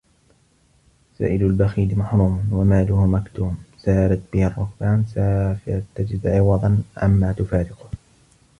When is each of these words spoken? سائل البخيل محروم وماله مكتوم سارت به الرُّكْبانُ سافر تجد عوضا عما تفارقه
سائل 1.19 1.43
البخيل 1.43 1.99
محروم 1.99 2.47
وماله 2.51 3.05
مكتوم 3.07 3.63
سارت 3.77 4.21
به 4.33 4.47
الرُّكْبانُ 4.47 5.05
سافر 5.13 5.81
تجد 5.95 6.27
عوضا 6.27 6.83
عما 6.97 7.31
تفارقه 7.37 7.89